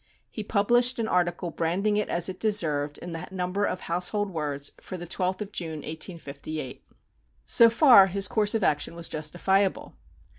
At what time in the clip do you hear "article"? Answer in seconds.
1.07-1.51